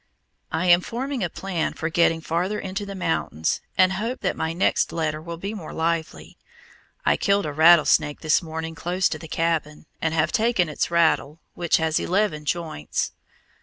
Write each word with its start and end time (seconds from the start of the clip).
I 0.51 0.65
am 0.65 0.81
forming 0.81 1.23
a 1.23 1.29
plan 1.29 1.73
for 1.75 1.87
getting 1.91 2.21
farther 2.21 2.57
into 2.59 2.87
the 2.87 2.95
mountains, 2.95 3.61
and 3.77 3.93
hope 3.93 4.21
that 4.21 4.35
my 4.35 4.51
next 4.51 4.91
letter 4.91 5.21
will 5.21 5.37
be 5.37 5.53
more 5.53 5.73
lively. 5.73 6.39
I 7.05 7.15
killed 7.15 7.45
a 7.45 7.53
rattlesnake 7.53 8.21
this 8.21 8.41
morning 8.41 8.73
close 8.73 9.07
to 9.09 9.19
the 9.19 9.27
cabin, 9.27 9.85
and 10.01 10.15
have 10.15 10.31
taken 10.31 10.69
its 10.69 10.89
rattle, 10.89 11.37
which 11.53 11.77
has 11.77 11.99
eleven 11.99 12.45
joints. 12.45 13.11